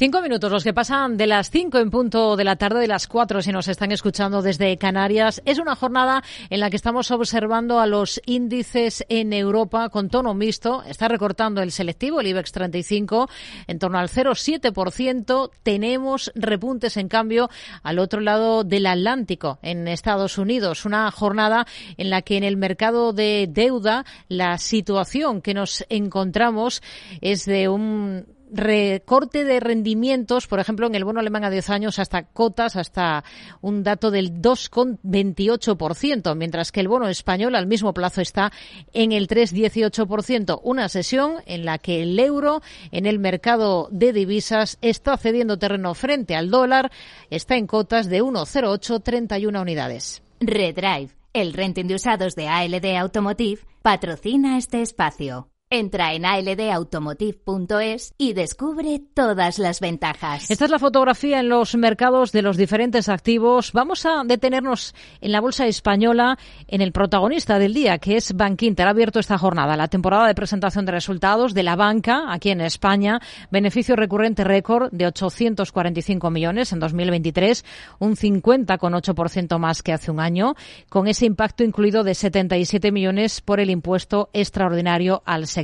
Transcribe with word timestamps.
Cinco 0.00 0.22
minutos, 0.22 0.52
los 0.52 0.62
que 0.62 0.72
pasan 0.72 1.16
de 1.16 1.26
las 1.26 1.50
cinco 1.50 1.78
en 1.78 1.90
punto 1.90 2.36
de 2.36 2.44
la 2.44 2.54
tarde, 2.54 2.78
de 2.78 2.86
las 2.86 3.08
cuatro 3.08 3.42
si 3.42 3.50
nos 3.50 3.66
están 3.66 3.90
escuchando 3.90 4.42
desde 4.42 4.78
Canarias. 4.78 5.42
Es 5.44 5.58
una 5.58 5.74
jornada 5.74 6.22
en 6.50 6.60
la 6.60 6.70
que 6.70 6.76
estamos 6.76 7.10
observando 7.10 7.80
a 7.80 7.86
los 7.88 8.22
índices 8.24 9.04
en 9.08 9.32
Europa 9.32 9.88
con 9.88 10.08
tono 10.08 10.34
mixto. 10.34 10.84
Está 10.84 11.08
recortando 11.08 11.62
el 11.62 11.72
selectivo, 11.72 12.20
el 12.20 12.28
IBEX 12.28 12.52
35, 12.52 13.28
en 13.66 13.80
torno 13.80 13.98
al 13.98 14.08
0,7%. 14.08 15.50
Tenemos 15.64 16.30
repuntes, 16.36 16.96
en 16.96 17.08
cambio, 17.08 17.50
al 17.82 17.98
otro 17.98 18.20
lado 18.20 18.62
del 18.62 18.86
Atlántico, 18.86 19.58
en 19.62 19.88
Estados 19.88 20.38
Unidos. 20.38 20.84
Una 20.84 21.10
jornada 21.10 21.66
en 21.96 22.10
la 22.10 22.22
que 22.22 22.36
en 22.36 22.44
el 22.44 22.56
mercado 22.56 23.12
de 23.12 23.48
deuda 23.50 24.04
la 24.28 24.58
situación 24.58 25.42
que 25.42 25.54
nos 25.54 25.84
encontramos 25.88 26.84
es 27.20 27.46
de 27.46 27.68
un 27.68 28.37
recorte 28.52 29.44
de 29.44 29.60
rendimientos, 29.60 30.46
por 30.46 30.60
ejemplo, 30.60 30.86
en 30.86 30.94
el 30.94 31.04
bono 31.04 31.20
alemán 31.20 31.44
a 31.44 31.50
10 31.50 31.70
años 31.70 31.98
hasta 31.98 32.24
cotas, 32.24 32.76
hasta 32.76 33.24
un 33.60 33.82
dato 33.82 34.10
del 34.10 34.40
2,28%, 34.40 36.34
mientras 36.34 36.72
que 36.72 36.80
el 36.80 36.88
bono 36.88 37.08
español 37.08 37.54
al 37.54 37.66
mismo 37.66 37.92
plazo 37.94 38.20
está 38.20 38.52
en 38.92 39.12
el 39.12 39.28
3,18%. 39.28 40.60
Una 40.62 40.88
sesión 40.88 41.36
en 41.46 41.64
la 41.64 41.78
que 41.78 42.02
el 42.02 42.18
euro 42.18 42.62
en 42.90 43.06
el 43.06 43.18
mercado 43.18 43.88
de 43.90 44.12
divisas 44.12 44.78
está 44.80 45.16
cediendo 45.16 45.58
terreno 45.58 45.94
frente 45.94 46.36
al 46.36 46.50
dólar, 46.50 46.90
está 47.30 47.56
en 47.56 47.66
cotas 47.66 48.08
de 48.08 48.22
1,0831 48.22 49.60
unidades. 49.60 50.22
Redrive, 50.40 51.10
el 51.32 51.52
renting 51.52 51.86
de 51.86 51.94
usados 51.96 52.34
de 52.34 52.48
ALD 52.48 52.96
Automotive, 52.96 53.60
patrocina 53.82 54.58
este 54.58 54.82
espacio. 54.82 55.48
Entra 55.70 56.14
en 56.14 56.24
aldautomotive.es 56.24 58.14
y 58.16 58.32
descubre 58.32 59.02
todas 59.12 59.58
las 59.58 59.80
ventajas. 59.80 60.50
Esta 60.50 60.64
es 60.64 60.70
la 60.70 60.78
fotografía 60.78 61.40
en 61.40 61.50
los 61.50 61.74
mercados 61.74 62.32
de 62.32 62.40
los 62.40 62.56
diferentes 62.56 63.10
activos. 63.10 63.72
Vamos 63.74 64.06
a 64.06 64.22
detenernos 64.24 64.94
en 65.20 65.30
la 65.30 65.42
bolsa 65.42 65.66
española, 65.66 66.38
en 66.68 66.80
el 66.80 66.92
protagonista 66.92 67.58
del 67.58 67.74
día, 67.74 67.98
que 67.98 68.16
es 68.16 68.34
Bankinter. 68.34 68.86
Ha 68.86 68.90
abierto 68.90 69.20
esta 69.20 69.36
jornada 69.36 69.76
la 69.76 69.88
temporada 69.88 70.26
de 70.26 70.34
presentación 70.34 70.86
de 70.86 70.92
resultados 70.92 71.52
de 71.52 71.62
la 71.62 71.76
banca 71.76 72.32
aquí 72.32 72.48
en 72.48 72.62
España. 72.62 73.20
Beneficio 73.50 73.94
recurrente 73.94 74.44
récord 74.44 74.90
de 74.90 75.06
845 75.06 76.30
millones 76.30 76.72
en 76.72 76.80
2023, 76.80 77.66
un 77.98 78.16
50,8% 78.16 79.58
más 79.58 79.82
que 79.82 79.92
hace 79.92 80.10
un 80.10 80.20
año, 80.20 80.54
con 80.88 81.08
ese 81.08 81.26
impacto 81.26 81.62
incluido 81.62 82.04
de 82.04 82.14
77 82.14 82.90
millones 82.90 83.42
por 83.42 83.60
el 83.60 83.68
impuesto 83.68 84.30
extraordinario 84.32 85.22
al 85.26 85.46
sector. 85.46 85.57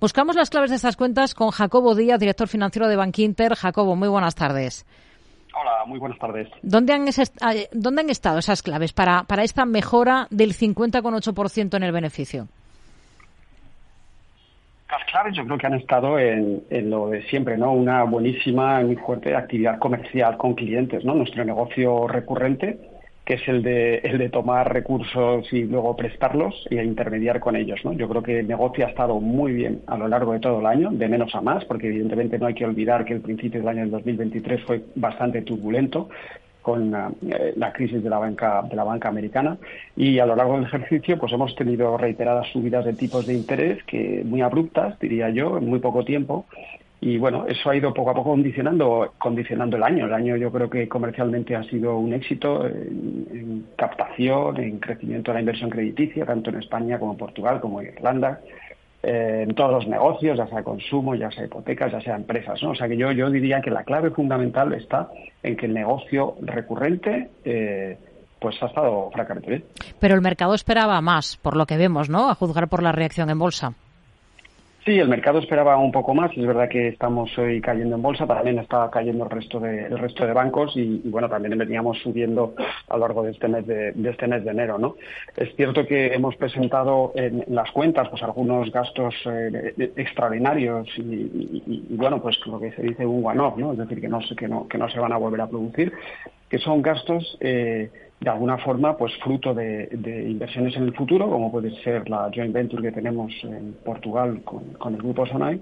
Buscamos 0.00 0.36
las 0.36 0.50
claves 0.50 0.70
de 0.70 0.76
estas 0.76 0.96
cuentas 0.96 1.34
con 1.34 1.50
Jacobo 1.50 1.94
Díaz, 1.94 2.20
director 2.20 2.48
financiero 2.48 2.88
de 2.88 2.96
Bankinter. 2.96 3.54
Jacobo, 3.54 3.96
muy 3.96 4.08
buenas 4.08 4.34
tardes. 4.34 4.86
Hola, 5.54 5.84
muy 5.86 5.98
buenas 5.98 6.18
tardes. 6.18 6.48
¿Dónde 6.62 6.92
han, 6.92 7.06
ah, 7.40 7.52
¿dónde 7.72 8.00
han 8.00 8.10
estado 8.10 8.38
esas 8.38 8.62
claves 8.62 8.92
para, 8.92 9.24
para 9.24 9.42
esta 9.42 9.66
mejora 9.66 10.26
del 10.30 10.54
50,8% 10.54 11.76
en 11.76 11.82
el 11.82 11.92
beneficio? 11.92 12.48
Las 14.90 15.04
claves 15.10 15.34
yo 15.34 15.44
creo 15.44 15.58
que 15.58 15.66
han 15.66 15.74
estado 15.74 16.18
en, 16.18 16.64
en, 16.70 16.90
lo 16.90 17.08
de 17.08 17.22
siempre, 17.28 17.56
¿no? 17.56 17.72
Una 17.72 18.04
buenísima 18.04 18.80
y 18.80 18.84
muy 18.84 18.96
fuerte 18.96 19.34
actividad 19.34 19.78
comercial 19.78 20.36
con 20.36 20.54
clientes, 20.54 21.04
¿no? 21.04 21.14
Nuestro 21.14 21.44
negocio 21.44 22.06
recurrente 22.08 22.91
que 23.24 23.34
es 23.34 23.48
el 23.48 23.62
de, 23.62 23.98
el 23.98 24.18
de 24.18 24.28
tomar 24.28 24.72
recursos 24.72 25.52
y 25.52 25.62
luego 25.62 25.94
prestarlos 25.96 26.66
y 26.70 26.78
intermediar 26.80 27.38
con 27.38 27.54
ellos. 27.54 27.80
¿no? 27.84 27.92
Yo 27.92 28.08
creo 28.08 28.22
que 28.22 28.40
el 28.40 28.48
negocio 28.48 28.84
ha 28.84 28.88
estado 28.88 29.20
muy 29.20 29.52
bien 29.52 29.82
a 29.86 29.96
lo 29.96 30.08
largo 30.08 30.32
de 30.32 30.40
todo 30.40 30.60
el 30.60 30.66
año, 30.66 30.90
de 30.90 31.08
menos 31.08 31.34
a 31.34 31.40
más, 31.40 31.64
porque 31.64 31.86
evidentemente 31.86 32.38
no 32.38 32.46
hay 32.46 32.54
que 32.54 32.64
olvidar 32.64 33.04
que 33.04 33.14
el 33.14 33.20
principio 33.20 33.60
del 33.60 33.68
año 33.68 33.88
2023 33.88 34.62
fue 34.64 34.82
bastante 34.96 35.42
turbulento 35.42 36.08
con 36.62 36.94
eh, 36.94 37.52
la 37.56 37.72
crisis 37.72 38.02
de 38.02 38.08
la 38.08 38.18
banca 38.18 38.62
de 38.62 38.76
la 38.76 38.84
banca 38.84 39.08
americana 39.08 39.58
y 39.96 40.20
a 40.20 40.26
lo 40.26 40.36
largo 40.36 40.54
del 40.54 40.64
ejercicio 40.64 41.18
pues 41.18 41.32
hemos 41.32 41.54
tenido 41.56 41.98
reiteradas 41.98 42.46
subidas 42.52 42.84
de 42.84 42.92
tipos 42.92 43.26
de 43.26 43.34
interés 43.34 43.82
que 43.82 44.22
muy 44.24 44.42
abruptas 44.42 44.96
diría 45.00 45.28
yo 45.30 45.58
en 45.58 45.68
muy 45.68 45.80
poco 45.80 46.04
tiempo 46.04 46.46
y 47.04 47.18
bueno, 47.18 47.46
eso 47.48 47.68
ha 47.68 47.74
ido 47.74 47.92
poco 47.92 48.10
a 48.10 48.14
poco 48.14 48.30
condicionando, 48.30 49.14
condicionando 49.18 49.76
el 49.76 49.82
año. 49.82 50.06
El 50.06 50.14
año 50.14 50.36
yo 50.36 50.52
creo 50.52 50.70
que 50.70 50.88
comercialmente 50.88 51.56
ha 51.56 51.64
sido 51.64 51.98
un 51.98 52.12
éxito 52.12 52.64
en, 52.64 53.66
captación, 53.74 54.56
en 54.60 54.78
crecimiento 54.78 55.32
de 55.32 55.34
la 55.34 55.40
inversión 55.40 55.68
crediticia, 55.68 56.24
tanto 56.24 56.50
en 56.50 56.60
España 56.60 57.00
como 57.00 57.12
en 57.12 57.18
Portugal, 57.18 57.60
como 57.60 57.80
en 57.80 57.88
Irlanda, 57.88 58.38
eh, 59.02 59.46
en 59.48 59.52
todos 59.56 59.72
los 59.72 59.88
negocios, 59.88 60.38
ya 60.38 60.46
sea 60.46 60.62
consumo, 60.62 61.16
ya 61.16 61.28
sea 61.32 61.44
hipotecas, 61.44 61.90
ya 61.90 62.00
sea 62.00 62.14
empresas. 62.14 62.62
¿no? 62.62 62.70
O 62.70 62.74
sea 62.76 62.86
que 62.86 62.96
yo, 62.96 63.10
yo 63.10 63.30
diría 63.30 63.60
que 63.60 63.72
la 63.72 63.82
clave 63.82 64.12
fundamental 64.12 64.72
está 64.72 65.08
en 65.42 65.56
que 65.56 65.66
el 65.66 65.74
negocio 65.74 66.36
recurrente 66.40 67.30
eh, 67.44 67.98
pues 68.38 68.62
ha 68.62 68.66
estado 68.66 69.10
francamente 69.10 69.50
bien. 69.50 69.64
Pero 69.98 70.14
el 70.14 70.20
mercado 70.20 70.54
esperaba 70.54 71.00
más, 71.00 71.36
por 71.36 71.56
lo 71.56 71.66
que 71.66 71.76
vemos, 71.76 72.08
¿no? 72.08 72.30
A 72.30 72.36
juzgar 72.36 72.68
por 72.68 72.80
la 72.80 72.92
reacción 72.92 73.28
en 73.28 73.40
bolsa. 73.40 73.74
Sí, 74.84 74.98
el 74.98 75.08
mercado 75.08 75.38
esperaba 75.38 75.76
un 75.76 75.92
poco 75.92 76.12
más. 76.12 76.36
Es 76.36 76.44
verdad 76.44 76.68
que 76.68 76.88
estamos 76.88 77.30
hoy 77.38 77.60
cayendo 77.60 77.94
en 77.94 78.02
bolsa, 78.02 78.26
también 78.26 78.58
está 78.58 78.90
cayendo 78.90 79.24
el 79.24 79.30
resto 79.30 79.60
de, 79.60 79.86
el 79.86 79.96
resto 79.96 80.26
de 80.26 80.32
bancos 80.32 80.72
y, 80.74 81.02
bueno, 81.04 81.28
también 81.28 81.56
veníamos 81.56 81.98
subiendo 81.98 82.54
a 82.88 82.94
lo 82.96 83.00
largo 83.06 83.22
de 83.22 83.30
este 83.30 83.46
mes 83.46 83.64
de, 83.64 83.94
este 84.10 84.26
mes 84.26 84.44
de 84.44 84.50
enero, 84.50 84.78
¿no? 84.78 84.96
Es 85.36 85.54
cierto 85.54 85.86
que 85.86 86.08
hemos 86.08 86.34
presentado 86.34 87.12
en, 87.14 87.44
las 87.46 87.70
cuentas 87.70 88.08
pues 88.08 88.24
algunos 88.24 88.72
gastos 88.72 89.14
eh, 89.26 89.92
extraordinarios 89.94 90.88
y, 90.96 91.86
bueno, 91.90 92.20
pues 92.20 92.44
lo 92.46 92.58
que 92.58 92.72
se 92.72 92.82
dice 92.82 93.06
un 93.06 93.24
one-off, 93.24 93.56
¿no? 93.56 93.72
Es 93.72 93.78
decir, 93.78 94.00
que 94.00 94.08
no, 94.08 94.18
que 94.36 94.48
no, 94.48 94.66
que 94.66 94.78
no 94.78 94.88
se 94.88 94.98
van 94.98 95.12
a 95.12 95.16
volver 95.16 95.42
a 95.42 95.48
producir, 95.48 95.92
que 96.48 96.58
son 96.58 96.82
gastos 96.82 97.38
eh, 97.40 97.88
de 98.22 98.30
alguna 98.30 98.56
forma 98.58 98.96
pues 98.96 99.12
fruto 99.16 99.52
de, 99.52 99.88
inversiones 100.28 100.76
en 100.76 100.84
el 100.84 100.94
futuro, 100.94 101.28
como 101.28 101.50
puede 101.50 101.70
ser 101.82 102.08
la 102.08 102.30
joint 102.32 102.52
venture 102.52 102.82
que 102.82 102.92
tenemos 102.92 103.32
en 103.42 103.74
Portugal 103.84 104.42
con, 104.44 104.94
el 104.94 105.02
grupo 105.02 105.26
Sonai, 105.26 105.60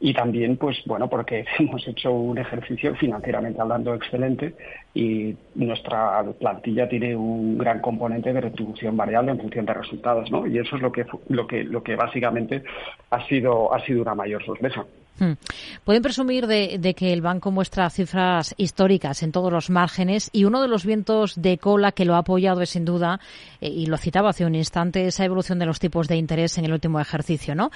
y 0.00 0.14
también 0.14 0.56
pues 0.56 0.78
bueno 0.86 1.08
porque 1.08 1.44
hemos 1.58 1.86
hecho 1.86 2.10
un 2.12 2.38
ejercicio 2.38 2.94
financieramente 2.94 3.60
hablando 3.60 3.94
excelente 3.94 4.54
y 4.94 5.36
nuestra 5.54 6.24
plantilla 6.38 6.88
tiene 6.88 7.14
un 7.14 7.58
gran 7.58 7.80
componente 7.80 8.32
de 8.32 8.40
retribución 8.40 8.96
variable 8.96 9.32
en 9.32 9.40
función 9.40 9.66
de 9.66 9.74
resultados, 9.74 10.30
¿no? 10.30 10.46
Y 10.46 10.58
eso 10.58 10.76
es 10.76 10.82
lo 10.82 10.90
que 10.90 11.04
lo 11.28 11.46
que 11.46 11.62
lo 11.62 11.82
que 11.82 11.94
básicamente 11.94 12.62
ha 13.10 13.26
sido 13.26 13.74
ha 13.74 13.84
sido 13.84 14.00
una 14.00 14.14
mayor 14.14 14.42
sorpresa. 14.46 14.86
Hmm. 15.18 15.32
Pueden 15.84 16.02
presumir 16.02 16.46
de, 16.46 16.94
que 16.94 17.12
el 17.12 17.22
banco 17.22 17.50
muestra 17.50 17.90
cifras 17.90 18.54
históricas 18.56 19.22
en 19.22 19.32
todos 19.32 19.52
los 19.52 19.68
márgenes 19.70 20.30
y 20.32 20.44
uno 20.44 20.62
de 20.62 20.68
los 20.68 20.84
vientos 20.84 21.40
de 21.40 21.58
cola 21.58 21.92
lo 22.04 22.14
ha 22.14 22.18
apoyado 22.18 22.62
es 22.62 22.70
sin 22.70 22.84
duda, 22.84 23.20
eh, 23.60 23.68
y 23.68 23.86
lo 23.86 23.96
citaba 23.96 24.30
hace 24.30 24.44
un 24.44 24.54
instante, 24.54 25.06
esa 25.06 25.24
evolución 25.24 25.58
de 25.58 25.66
los 25.66 25.80
tipos 25.80 26.08
de 26.08 26.16
interés 26.16 26.58
en 26.58 26.64
el 26.64 26.72
último 26.72 27.00
ejercicio, 27.00 27.54
¿no? 27.54 27.70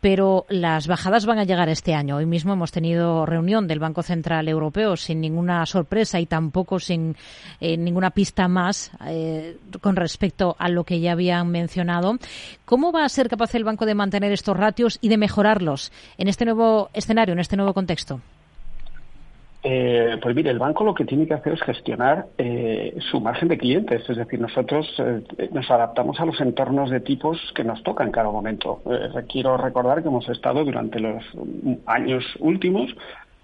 Pero 0.00 0.46
las 0.48 0.86
bajadas 0.86 1.26
van 1.26 1.38
a 1.38 1.44
llegar 1.44 1.68
este 1.68 1.94
año. 1.94 2.16
Hoy 2.16 2.26
mismo 2.26 2.52
hemos 2.52 2.72
tenido 2.72 3.26
reunión 3.26 3.66
del 3.66 3.78
Banco 3.78 4.02
Central 4.02 4.48
Europeo 4.48 4.96
sin 4.96 5.20
ninguna 5.20 5.64
sorpresa 5.66 6.20
y 6.20 6.26
tampoco 6.26 6.78
sin 6.78 7.16
eh, 7.60 7.76
ninguna 7.76 8.10
pista 8.10 8.48
más 8.48 8.90
eh, 9.06 9.58
con 9.80 9.96
respecto 9.96 10.56
a 10.58 10.68
lo 10.68 10.84
que 10.84 11.00
ya 11.00 11.12
habían 11.12 11.48
mencionado. 11.48 12.18
¿Cómo 12.64 12.92
va 12.92 13.04
a 13.04 13.08
ser 13.08 13.28
capaz 13.28 13.54
el 13.54 13.64
banco 13.64 13.86
de 13.86 13.94
mantener 13.94 14.32
estos 14.32 14.56
ratios 14.56 14.98
y 15.00 15.08
de 15.08 15.16
mejorarlos 15.16 15.92
en 16.18 16.28
este 16.28 16.44
nuevo 16.44 16.90
escenario, 16.92 17.32
en 17.32 17.40
este 17.40 17.56
nuevo 17.56 17.74
contexto? 17.74 18.20
Eh, 19.66 20.18
pues 20.20 20.36
mire, 20.36 20.50
el 20.50 20.58
banco 20.58 20.84
lo 20.84 20.94
que 20.94 21.06
tiene 21.06 21.26
que 21.26 21.32
hacer 21.32 21.54
es 21.54 21.62
gestionar 21.62 22.26
eh, 22.36 22.94
su 23.10 23.18
margen 23.18 23.48
de 23.48 23.56
clientes, 23.56 24.02
es 24.08 24.16
decir, 24.18 24.38
nosotros 24.38 24.86
eh, 24.98 25.48
nos 25.52 25.70
adaptamos 25.70 26.20
a 26.20 26.26
los 26.26 26.38
entornos 26.42 26.90
de 26.90 27.00
tipos 27.00 27.38
que 27.54 27.64
nos 27.64 27.82
tocan 27.82 28.08
en 28.08 28.12
cada 28.12 28.30
momento. 28.30 28.82
quiero 29.26 29.56
recordar 29.56 30.02
que 30.02 30.08
hemos 30.08 30.28
estado 30.28 30.64
durante 30.64 31.00
los 31.00 31.24
años 31.86 32.24
últimos 32.40 32.94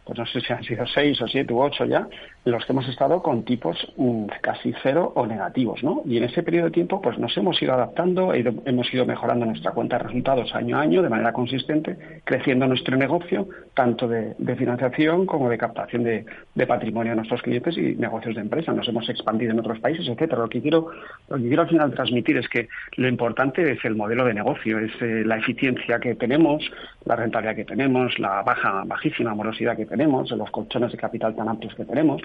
pues 0.04 0.18
no 0.18 0.26
sé 0.26 0.40
si 0.40 0.52
han 0.52 0.64
sido 0.64 0.84
seis 0.86 1.20
o 1.22 1.28
siete 1.28 1.52
u 1.52 1.62
ocho 1.62 1.84
ya, 1.84 2.08
los 2.44 2.64
que 2.64 2.72
hemos 2.72 2.88
estado 2.88 3.22
con 3.22 3.44
tipos 3.44 3.76
mm, 3.96 4.26
casi 4.40 4.72
cero 4.82 5.12
o 5.14 5.26
negativos, 5.26 5.82
¿no? 5.82 6.02
Y 6.06 6.16
en 6.16 6.24
ese 6.24 6.42
periodo 6.42 6.66
de 6.66 6.72
tiempo, 6.72 7.00
pues 7.02 7.18
nos 7.18 7.36
hemos 7.36 7.60
ido 7.60 7.74
adaptando, 7.74 8.32
hemos 8.32 8.92
ido 8.94 9.04
mejorando 9.04 9.44
nuestra 9.44 9.72
cuenta 9.72 9.98
de 9.98 10.04
resultados 10.04 10.54
año 10.54 10.78
a 10.78 10.80
año 10.80 11.02
de 11.02 11.08
manera 11.10 11.32
consistente, 11.32 11.96
creciendo 12.24 12.66
nuestro 12.66 12.96
negocio, 12.96 13.48
tanto 13.74 14.08
de, 14.08 14.34
financiación 14.56 15.26
como 15.26 15.48
de 15.48 15.58
captación 15.58 16.02
de, 16.04 16.24
patrimonio 16.66 17.12
a 17.12 17.16
nuestros 17.16 17.42
clientes 17.42 17.76
y 17.76 17.96
negocios 17.96 18.34
de 18.34 18.42
empresa. 18.42 18.72
Nos 18.72 18.88
hemos 18.88 19.08
expandido 19.08 19.52
en 19.52 19.60
otros 19.60 19.80
países, 19.80 20.06
etcétera. 20.06 20.42
Lo 20.42 20.48
que 20.48 20.60
quiero, 20.60 20.88
lo 21.28 21.36
que 21.36 21.42
quiero 21.42 21.62
al 21.62 21.68
final 21.68 21.92
transmitir 21.92 22.36
es 22.36 22.48
que 22.48 22.68
lo 22.96 23.08
importante 23.08 23.72
es 23.72 23.84
el 23.84 23.96
modelo 23.96 24.24
de 24.24 24.34
negocio, 24.34 24.78
es 24.78 24.92
eh, 25.00 25.24
la 25.24 25.38
eficiencia 25.38 25.98
que 25.98 26.14
tenemos, 26.14 26.70
la 27.04 27.16
rentabilidad 27.16 27.56
que 27.56 27.64
tenemos, 27.64 28.18
la 28.18 28.42
baja, 28.42 28.84
bajísima 28.86 29.34
morosidad 29.34 29.76
que 29.76 29.86
tenemos, 29.86 30.30
los 30.30 30.50
colchones 30.50 30.92
de 30.92 30.98
capital 30.98 31.34
tan 31.34 31.48
amplios 31.48 31.74
que 31.74 31.84
tenemos, 31.84 32.22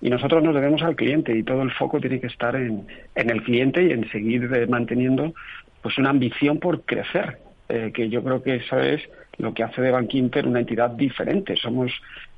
y 0.00 0.10
nosotros 0.10 0.42
nos 0.42 0.54
debemos 0.54 0.82
al 0.82 0.96
cliente 0.96 1.36
y 1.36 1.42
todo 1.42 1.62
el 1.62 1.72
foco 1.72 2.00
tiene 2.00 2.20
que 2.20 2.26
estar 2.26 2.54
en, 2.54 2.86
en 3.14 3.30
el 3.30 3.42
cliente 3.42 3.82
y 3.82 3.92
en 3.92 4.08
seguir 4.10 4.50
eh, 4.54 4.66
manteniendo 4.66 5.34
pues 5.82 5.98
una 5.98 6.10
ambición 6.10 6.58
por 6.58 6.82
crecer, 6.82 7.38
eh, 7.68 7.92
que 7.94 8.08
yo 8.08 8.22
creo 8.22 8.42
que 8.42 8.56
eso 8.56 8.78
es 8.78 9.02
lo 9.38 9.54
que 9.54 9.62
hace 9.62 9.80
de 9.80 9.90
Bank 9.90 10.12
Inter 10.14 10.46
una 10.46 10.60
entidad 10.60 10.90
diferente. 10.90 11.56
Somos 11.56 11.92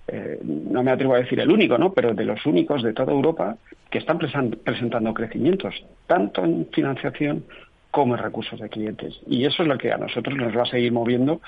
eh, 0.08 0.40
no 0.42 0.82
me 0.82 0.90
atrevo 0.90 1.14
a 1.14 1.18
decir 1.18 1.38
el 1.38 1.50
único, 1.50 1.76
¿no? 1.76 1.92
pero 1.92 2.14
de 2.14 2.24
los 2.24 2.44
únicos 2.46 2.82
de 2.82 2.94
toda 2.94 3.12
Europa 3.12 3.56
que 3.90 3.98
están 3.98 4.18
presentando 4.18 5.12
crecimientos, 5.12 5.74
tanto 6.06 6.44
en 6.44 6.66
financiación 6.72 7.44
como 7.90 8.16
en 8.16 8.22
recursos 8.22 8.58
de 8.58 8.70
clientes. 8.70 9.20
Y 9.26 9.44
eso 9.44 9.62
es 9.62 9.68
lo 9.68 9.76
que 9.76 9.92
a 9.92 9.98
nosotros 9.98 10.34
nos 10.36 10.56
va 10.56 10.62
a 10.62 10.66
seguir 10.66 10.92
moviendo 10.92 11.40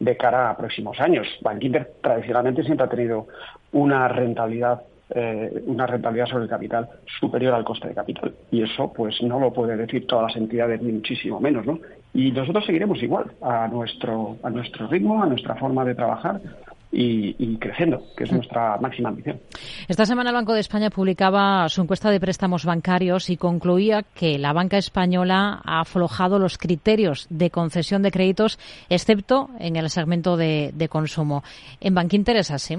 de 0.00 0.16
cara 0.16 0.50
a 0.50 0.56
próximos 0.56 0.98
años. 1.00 1.26
Bank 1.42 1.62
Inter 1.62 1.92
tradicionalmente 2.02 2.64
siempre 2.64 2.86
ha 2.86 2.90
tenido 2.90 3.28
una 3.72 4.08
rentabilidad 4.08 4.82
eh, 5.10 5.62
una 5.66 5.86
rentabilidad 5.86 6.26
sobre 6.26 6.44
el 6.44 6.50
capital 6.50 6.88
superior 7.18 7.54
al 7.54 7.64
coste 7.64 7.88
de 7.88 7.94
capital. 7.94 8.34
Y 8.50 8.62
eso, 8.62 8.92
pues, 8.92 9.20
no 9.22 9.40
lo 9.40 9.52
puede 9.52 9.76
decir 9.76 10.06
todas 10.06 10.28
las 10.28 10.36
entidades, 10.36 10.82
ni 10.82 10.92
muchísimo 10.92 11.40
menos, 11.40 11.66
¿no? 11.66 11.78
Y 12.14 12.32
nosotros 12.32 12.64
seguiremos 12.66 13.02
igual, 13.02 13.30
a 13.42 13.68
nuestro, 13.68 14.36
a 14.42 14.50
nuestro 14.50 14.86
ritmo, 14.88 15.22
a 15.22 15.26
nuestra 15.26 15.54
forma 15.56 15.84
de 15.84 15.94
trabajar, 15.94 16.40
y, 16.90 17.56
creciendo, 17.58 18.02
que 18.16 18.24
es 18.24 18.32
nuestra 18.32 18.78
máxima 18.78 19.10
ambición. 19.10 19.38
Esta 19.88 20.06
semana 20.06 20.30
el 20.30 20.36
Banco 20.36 20.54
de 20.54 20.60
España 20.60 20.90
publicaba 20.90 21.68
su 21.68 21.82
encuesta 21.82 22.10
de 22.10 22.18
préstamos 22.18 22.64
bancarios 22.64 23.28
y 23.30 23.36
concluía 23.36 24.04
que 24.14 24.38
la 24.38 24.52
banca 24.52 24.78
española 24.78 25.60
ha 25.64 25.80
aflojado 25.80 26.38
los 26.38 26.56
criterios 26.56 27.26
de 27.30 27.50
concesión 27.50 28.02
de 28.02 28.10
créditos, 28.10 28.58
excepto 28.88 29.50
en 29.58 29.76
el 29.76 29.90
segmento 29.90 30.36
de, 30.36 30.88
consumo. 30.88 31.42
¿En 31.80 31.94
Bankinter 31.94 32.36
es 32.36 32.50
así? 32.50 32.78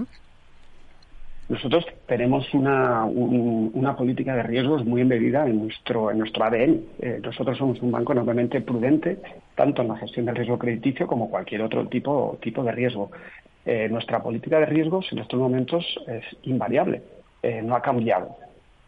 Nosotros 1.50 1.84
tenemos 2.06 2.54
una, 2.54 3.06
una, 3.06 3.96
política 3.96 4.36
de 4.36 4.44
riesgos 4.44 4.86
muy 4.86 5.02
embebida 5.02 5.48
en 5.48 5.64
nuestro, 5.64 6.12
en 6.12 6.20
nuestro 6.20 6.44
ADN. 6.44 6.82
Eh, 7.00 7.20
nosotros 7.24 7.58
somos 7.58 7.82
un 7.82 7.92
banco 7.92 8.12
enormemente 8.12 8.62
prudente, 8.62 9.18
tanto 9.56 9.82
en 9.82 9.88
la 9.88 9.98
gestión 9.98 10.28
del 10.28 10.36
riesgo 10.36 10.60
crediticio 10.60 11.08
como 11.08 11.28
cualquier 11.28 11.64
otro 11.64 11.88
tipo, 11.88 12.38
tipo 12.40 12.64
de 12.64 12.72
riesgo. 12.72 13.10
Eh, 13.66 13.90
nuestra 13.90 14.22
política 14.22 14.60
de 14.60 14.68
riesgos 14.68 15.12
en 15.12 15.20
estos 15.20 15.40
momentos 15.40 15.84
es 16.08 16.24
invariable, 16.44 17.02
eh, 17.42 17.64
no 17.64 17.76
ha 17.76 17.82
cambiado. 17.82 18.38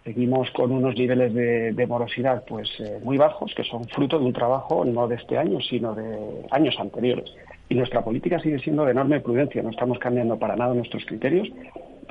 Seguimos 0.03 0.51
con 0.51 0.71
unos 0.71 0.95
niveles 0.95 1.33
de, 1.33 1.87
morosidad 1.87 2.43
pues 2.47 2.69
muy 3.03 3.17
bajos, 3.17 3.53
que 3.55 3.63
son 3.63 3.85
fruto 3.85 4.19
de 4.19 4.25
un 4.25 4.33
trabajo 4.33 4.85
no 4.85 5.07
de 5.07 5.15
este 5.15 5.37
año, 5.37 5.59
sino 5.61 5.95
de 5.95 6.45
años 6.51 6.75
anteriores. 6.79 7.25
Y 7.69 7.75
nuestra 7.75 8.03
política 8.03 8.39
sigue 8.39 8.59
siendo 8.59 8.85
de 8.85 8.91
enorme 8.91 9.19
prudencia, 9.19 9.63
no 9.63 9.69
estamos 9.69 9.97
cambiando 9.99 10.37
para 10.37 10.55
nada 10.55 10.73
nuestros 10.73 11.05
criterios. 11.05 11.49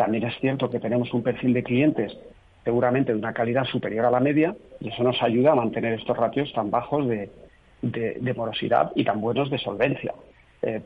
También 0.01 0.25
es 0.25 0.35
cierto 0.41 0.71
que 0.71 0.81
tenemos 0.81 1.13
un 1.13 1.23
perfil 1.23 1.53
de 1.53 1.63
clientes 1.63 2.17
seguramente 2.65 3.13
de 3.13 3.19
una 3.19 3.35
calidad 3.35 3.65
superior 3.65 4.07
a 4.07 4.11
la 4.11 4.19
media 4.19 4.57
y 4.81 4.89
eso 4.89 5.03
nos 5.03 5.23
ayuda 5.23 5.53
a 5.53 5.57
mantener 5.57 5.93
estos 5.93 6.17
ratios 6.17 6.51
tan 6.55 6.71
bajos 6.71 7.07
de 7.07 8.35
morosidad 8.35 8.93
y 8.95 9.05
tan 9.05 9.21
buenos 9.21 9.51
de 9.51 9.59
solvencia. 9.59 10.15
Eh, 10.63 10.81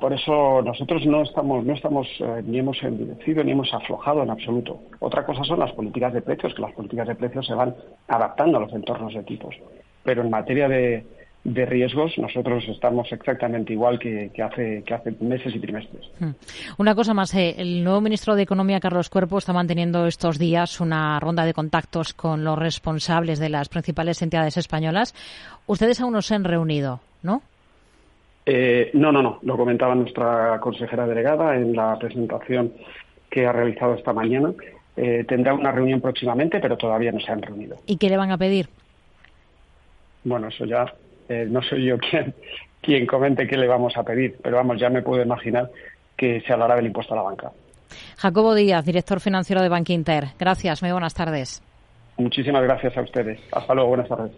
por 0.00 0.12
eso 0.12 0.62
nosotros 0.62 1.06
no 1.06 1.22
estamos, 1.22 1.64
eh, 2.20 2.42
ni 2.44 2.58
hemos 2.58 2.82
endurecido 2.82 3.44
ni 3.44 3.52
hemos 3.52 3.72
aflojado 3.72 4.24
en 4.24 4.30
absoluto. 4.30 4.80
Otra 4.98 5.24
cosa 5.24 5.44
son 5.44 5.60
las 5.60 5.70
políticas 5.70 6.12
de 6.12 6.22
precios, 6.22 6.52
que 6.52 6.62
las 6.62 6.72
políticas 6.72 7.06
de 7.06 7.14
precios 7.14 7.46
se 7.46 7.54
van 7.54 7.72
adaptando 8.08 8.58
a 8.58 8.62
los 8.62 8.72
entornos 8.72 9.14
de 9.14 9.22
tipos. 9.22 9.54
Pero 10.02 10.22
en 10.22 10.30
materia 10.30 10.68
de, 10.68 11.06
riesgos 11.54 12.18
nosotros 12.18 12.64
estamos 12.68 13.10
exactamente 13.12 13.72
igual 13.72 13.98
que, 13.98 14.30
hace, 14.42 14.82
que 14.84 14.94
hace 14.94 15.12
meses 15.20 15.54
y 15.54 15.60
trimestres. 15.60 16.10
Hmm. 16.18 16.30
Una 16.78 16.94
cosa 16.94 17.14
más, 17.14 17.34
eh, 17.34 17.54
el 17.58 17.84
nuevo 17.84 18.00
ministro 18.00 18.34
de 18.34 18.42
Economía, 18.42 18.80
Carlos 18.80 19.08
Cuerpo, 19.08 19.38
está 19.38 19.52
manteniendo 19.52 20.06
estos 20.06 20.38
días 20.38 20.80
una 20.80 21.18
ronda 21.20 21.44
de 21.44 21.54
contactos 21.54 22.14
con 22.14 22.44
los 22.44 22.58
responsables 22.58 23.38
de 23.38 23.48
las 23.48 23.68
principales 23.68 24.20
entidades 24.22 24.56
españolas. 24.56 25.14
Ustedes 25.66 26.00
aún 26.00 26.12
no 26.12 26.22
se 26.22 26.34
han 26.34 26.44
reunido, 26.44 27.00
¿no? 27.22 27.42
Eh, 28.44 28.90
no, 28.94 29.10
no, 29.12 29.22
no. 29.22 29.38
Lo 29.42 29.56
comentaba 29.56 29.94
nuestra 29.94 30.58
consejera 30.60 31.06
delegada 31.06 31.56
en 31.56 31.74
la 31.74 31.98
presentación 31.98 32.72
que 33.30 33.46
ha 33.46 33.52
realizado 33.52 33.94
esta 33.94 34.12
mañana. 34.12 34.52
Eh, 34.96 35.24
tendrá 35.28 35.52
una 35.52 35.72
reunión 35.72 36.00
próximamente, 36.00 36.58
pero 36.60 36.76
todavía 36.76 37.12
no 37.12 37.20
se 37.20 37.30
han 37.30 37.42
reunido. 37.42 37.76
¿Y 37.86 37.96
qué 37.98 38.08
le 38.08 38.16
van 38.16 38.30
a 38.30 38.38
pedir? 38.38 38.68
Bueno, 40.24 40.48
eso 40.48 40.64
ya 40.64 40.86
eh, 41.28 41.46
no 41.48 41.62
soy 41.62 41.84
yo 41.84 41.98
quien, 42.10 42.34
quien 42.80 43.06
comente 43.06 43.46
qué 43.46 43.56
le 43.56 43.66
vamos 43.66 43.96
a 43.96 44.02
pedir, 44.02 44.36
pero 44.42 44.56
vamos, 44.56 44.78
ya 44.80 44.90
me 44.90 45.02
puedo 45.02 45.22
imaginar 45.22 45.70
que 46.16 46.40
se 46.40 46.52
hablará 46.52 46.76
del 46.76 46.86
impuesto 46.86 47.14
a 47.14 47.18
la 47.18 47.22
banca. 47.22 47.52
Jacobo 48.16 48.54
Díaz, 48.54 48.84
director 48.84 49.20
financiero 49.20 49.62
de 49.62 49.68
Bank 49.68 49.90
Inter. 49.90 50.28
Gracias, 50.38 50.82
muy 50.82 50.92
buenas 50.92 51.14
tardes. 51.14 51.62
Muchísimas 52.16 52.62
gracias 52.62 52.96
a 52.96 53.02
ustedes. 53.02 53.38
Hasta 53.52 53.74
luego, 53.74 53.90
buenas 53.90 54.08
tardes. 54.08 54.32